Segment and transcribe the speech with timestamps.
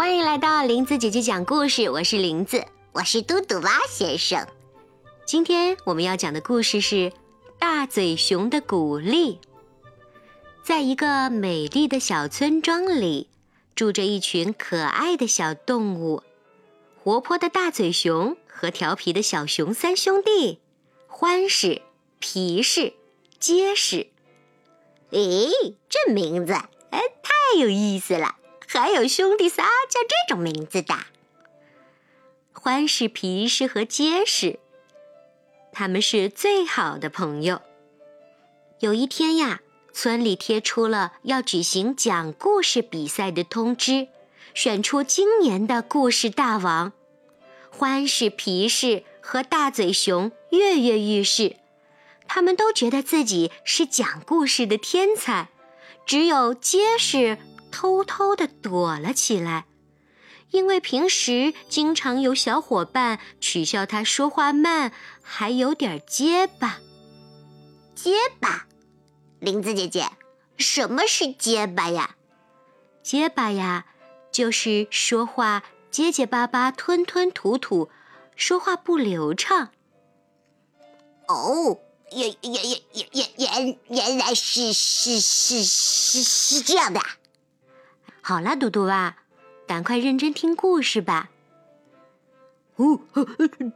[0.00, 4.48] 欢迎来到林子姐姐讲故事，我是林子，我是嘟嘟蛙先生。
[5.26, 6.94] 今天我们要讲的故事是
[7.58, 9.34] 《大嘴熊的鼓励》。
[10.62, 13.28] 在一个美丽的小村庄里，
[13.74, 16.22] 住着一群可爱的小动物：
[17.04, 20.60] 活泼的大嘴熊和调皮的小熊三兄弟，
[21.08, 21.82] 欢实、
[22.18, 22.94] 皮实、
[23.38, 24.06] 结实。
[25.10, 28.36] 咦，这名字哎，太有意思了！
[28.72, 30.94] 还有兄弟仨叫这种名字的，
[32.52, 34.60] 欢是、皮实和结实，
[35.72, 37.60] 他们是最好的朋友。
[38.78, 39.60] 有一天呀，
[39.92, 44.06] 村里贴出了要举行讲故事比赛的通知，
[44.54, 46.92] 选出今年的故事大王。
[47.70, 51.56] 欢是、皮实和大嘴熊跃跃欲试，
[52.28, 55.48] 他们都觉得自己是讲故事的天才，
[56.06, 57.36] 只有结实。
[57.70, 59.66] 偷偷地躲了起来，
[60.50, 66.80] 因为平时经常有小伙伴取笑他说话慢，还有点结巴。
[67.94, 68.66] 结巴，
[69.38, 70.10] 林子姐姐，
[70.56, 72.16] 什么是结巴呀？
[73.02, 73.86] 结巴呀，
[74.32, 77.90] 就是说话结结巴巴、吞吞吐吐，
[78.36, 79.70] 说话不流畅。
[81.28, 81.78] 哦，
[82.12, 87.00] 原原原原原原原来是是是是是这样的。
[88.22, 89.16] 好啦，嘟嘟蛙，
[89.66, 91.30] 赶快认真听故事吧。
[92.76, 93.00] 哦，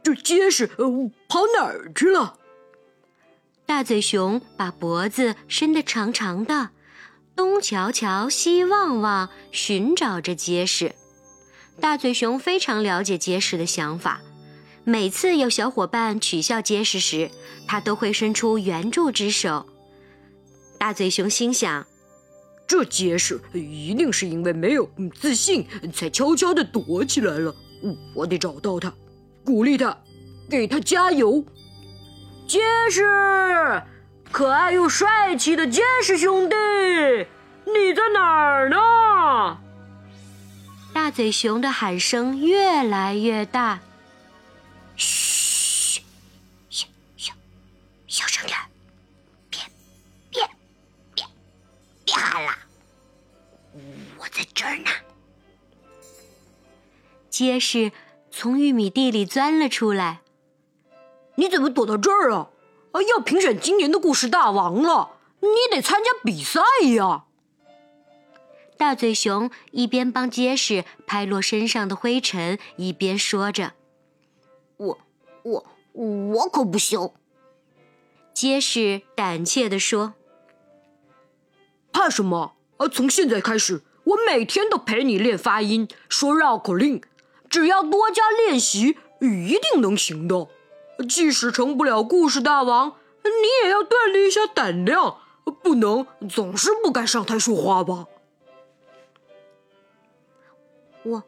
[0.03, 2.37] 这结实，跑哪儿去了？
[3.65, 6.69] 大嘴熊把脖子伸得长长的，
[7.35, 10.95] 东瞧瞧，西望望，寻找着结实。
[11.81, 14.21] 大嘴熊非常了解结实的想法，
[14.83, 17.29] 每次有小伙伴取笑结实时，
[17.67, 19.65] 他都会伸出援助之手。
[20.77, 21.85] 大嘴熊心想。
[22.67, 27.53] 这结实一定是因为没有自信，才悄悄地躲起来了。
[28.13, 28.91] 我得找到他，
[29.43, 29.95] 鼓励他，
[30.49, 31.43] 给他加油。
[32.47, 32.59] 结
[32.89, 33.81] 实，
[34.31, 36.55] 可爱又帅气的结实兄弟，
[37.65, 39.57] 你在哪儿呢？
[40.93, 43.79] 大嘴熊的喊声越来越大。
[44.95, 45.24] 嘘，
[57.29, 57.91] 结实
[58.31, 60.21] 从玉米地里钻了出来。
[61.35, 62.49] 你怎么躲到这儿啊？
[62.93, 66.61] 啊，要评选今年的故事大王了，你得参加比赛
[66.95, 67.25] 呀！
[68.77, 73.73] 大嘴熊一边帮结实拍落身上的灰尘，一边说着
[74.77, 74.99] ：“我、
[75.43, 77.11] 我、我可不行。”
[78.33, 80.13] 结实胆怯地说
[81.91, 82.55] ：“怕什么？
[82.77, 87.01] 啊，从现在开始，我每天都陪你练发音，说绕口令。”
[87.47, 90.47] 只要多加练习，一定能行的。
[91.07, 93.29] 即使成不了故事大王，你
[93.63, 95.19] 也要锻炼一下胆量，
[95.63, 98.07] 不能总是不敢上台说话吧？
[101.03, 101.23] 我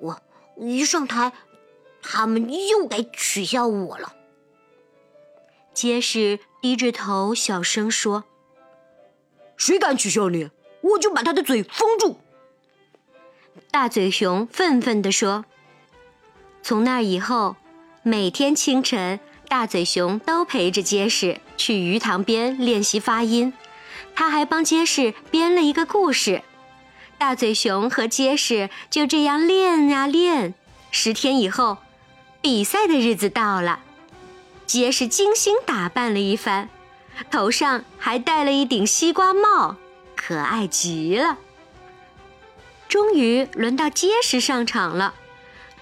[0.00, 0.20] 我
[0.58, 1.32] 一上台，
[2.02, 4.14] 他们又该取笑我了。
[5.72, 8.24] 结实低着头小声说
[9.56, 10.50] ：“谁敢取笑你，
[10.82, 12.20] 我就把他的嘴封住。”
[13.70, 15.44] 大嘴熊愤愤地说。
[16.62, 17.56] 从那以后，
[18.02, 19.18] 每天清晨，
[19.48, 23.52] 大嘴熊都陪着结实去鱼塘边练习发音。
[24.14, 26.42] 他还帮结实编了一个故事。
[27.16, 30.54] 大嘴熊和结实就这样练呀练。
[30.90, 31.78] 十天以后，
[32.40, 33.80] 比赛的日子到了。
[34.66, 36.68] 结实精心打扮了一番，
[37.30, 39.76] 头上还戴了一顶西瓜帽，
[40.20, 41.38] 可爱极了。
[42.88, 45.14] 终于轮到结实上场了。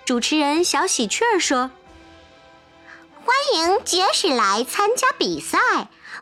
[0.04, 1.71] 主持人小喜鹊儿说
[3.25, 5.59] ：“欢迎结实来参加比赛，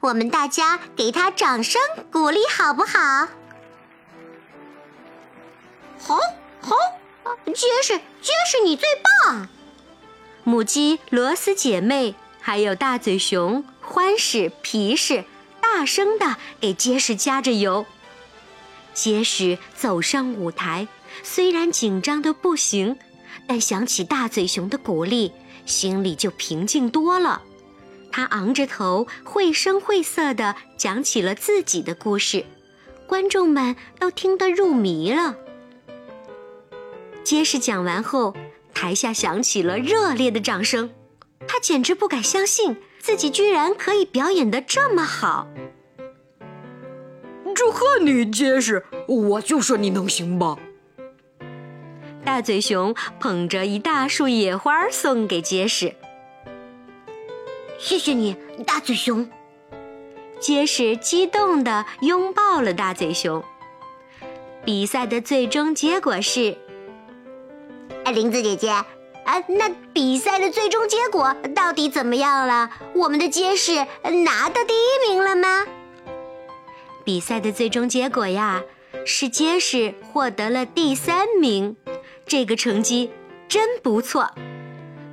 [0.00, 3.29] 我们大家给他掌声鼓励，好不好
[6.00, 6.19] ？”“好，
[6.61, 6.75] 好，
[7.46, 8.88] 结实，结实，你最
[9.25, 9.49] 棒！”
[10.43, 15.25] 母鸡、螺丝姐妹还有大嘴熊欢实、皮实，
[15.61, 17.85] 大声的给结实加着油。
[18.96, 20.88] 结实走上舞台，
[21.22, 22.98] 虽然紧张的不行。
[23.46, 25.31] 但想起大嘴熊的鼓励，
[25.66, 27.43] 心里就平静多了。
[28.10, 32.44] 他昂着头，绘声绘色地讲起了自己的故事，
[33.06, 35.37] 观众们都听得入迷了。
[37.22, 38.34] 结实讲完后，
[38.75, 40.90] 台下响起了热烈的掌声。
[41.46, 45.46] 他简直不敢相信自己居然可以表演得这么好。
[47.66, 48.84] 祝贺你，结实！
[49.08, 50.56] 我就说你能行吧。
[52.24, 55.92] 大嘴熊捧着一大束野花送给结实。
[57.76, 59.28] 谢谢你，大嘴熊。
[60.38, 63.42] 结实激动地拥抱了大嘴熊。
[64.64, 66.56] 比赛的最终结果是，
[68.04, 68.86] 哎，林子姐姐，啊，
[69.48, 72.70] 那比赛的最终结果到底怎么样了？
[72.94, 73.74] 我们的结实
[74.24, 75.66] 拿到第一名了吗？
[77.06, 78.64] 比赛的最终结果呀，
[79.05, 81.76] 是结实获得了第三名，
[82.26, 83.12] 这个成绩
[83.47, 84.32] 真不错。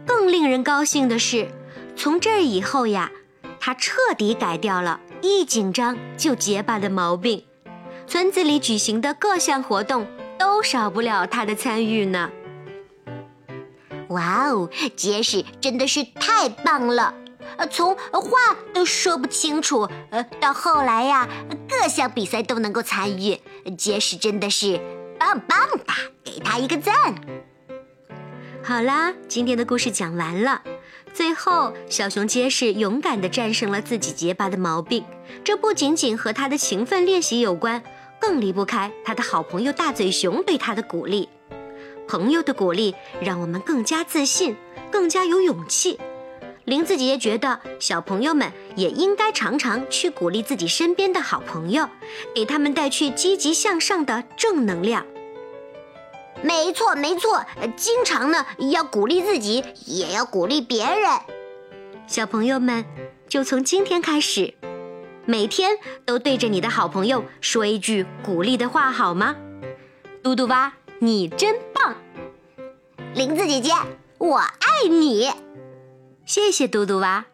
[0.04, 1.48] 更令人高兴的是，
[1.96, 3.12] 从这以后呀，
[3.60, 7.44] 他彻底改掉了一紧张就结巴的毛病。
[8.08, 10.08] 村子里举行的各项活动
[10.40, 12.32] 都少不了他的参与呢。
[14.08, 17.14] 哇哦，结实真的是太棒了！
[17.58, 18.30] 呃，从话
[18.74, 21.28] 都说不清楚，呃，到后来呀，
[21.70, 23.40] 各项比赛都能够参与，
[23.78, 24.80] 杰士真的是
[25.20, 26.94] 棒棒哒，给他一个赞。
[28.64, 30.62] 好啦，今天的故事讲完了。
[31.14, 35.04] 最后，小熊结实勇敢地战胜了自己结巴的毛病，
[35.44, 37.84] 这不仅仅和他的勤奋练习有关，
[38.20, 41.30] 更离不开他的好朋友大嘴熊对他的鼓励。
[42.08, 44.56] 朋友的鼓励让我们更加自信，
[44.92, 46.00] 更加有勇气。
[46.66, 51.90] 林子姐姐觉得，小朋友们也应该常常去鼓励自己身边的好朋友，
[52.34, 55.06] 给他们带去积极向上的正能量。
[56.42, 57.46] 没错，没错，
[57.76, 61.20] 经常呢要鼓励自己，也要鼓励别人。
[62.08, 62.86] 小朋友们，
[63.28, 64.54] 就从今天开始，
[65.26, 69.36] 每天都对着你的好朋友说一句鼓励的话，好吗？
[70.22, 71.96] 嘟嘟蛙，你真棒！
[73.16, 73.72] 林子姐姐，
[74.18, 75.30] 我爱你。
[76.26, 77.26] 谢谢嘟嘟蛙。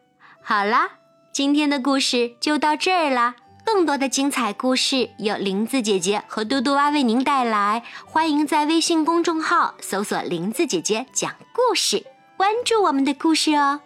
[0.41, 0.89] 好啦，
[1.31, 3.35] 今天的故事就到这儿啦。
[3.63, 12.03] 更多的精彩故事由林子姐姐和嘟嘟蛙为您带来，欢迎在微信公众号搜索“林子姐姐讲故事”，
[12.35, 13.81] 关注我们的故事哦。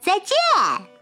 [0.00, 0.97] 再见。